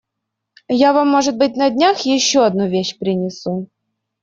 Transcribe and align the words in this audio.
Я 0.87 0.93
вам 0.93 1.09
может 1.11 1.37
быть, 1.37 1.55
на 1.55 1.69
днях, 1.69 1.99
еще 1.99 2.43
одну 2.43 2.65
вещь 2.67 2.97
принесу. 2.97 3.69